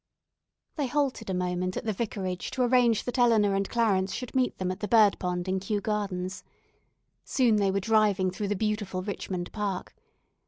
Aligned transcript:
They 0.77 0.87
halted 0.87 1.29
a 1.29 1.33
moment 1.35 1.77
at 1.77 1.85
the 1.85 1.93
vicarage 1.93 2.49
to 2.53 2.63
arrange 2.63 3.03
that 3.03 3.19
Eleanor 3.19 3.53
and 3.53 3.69
Clarence 3.69 4.15
should 4.15 4.33
meet 4.33 4.57
them 4.57 4.71
at 4.71 4.79
the 4.79 4.87
bird 4.87 5.19
pond 5.19 5.47
in 5.47 5.59
Kew 5.59 5.79
Gardens. 5.79 6.43
Soon 7.23 7.57
they 7.57 7.69
were 7.69 7.79
driving 7.79 8.31
through 8.31 8.47
the 8.47 8.55
beautiful 8.55 9.03
Richmond 9.03 9.51
Park. 9.51 9.93